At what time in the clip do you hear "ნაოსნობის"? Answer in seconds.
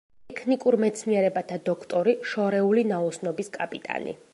2.95-3.57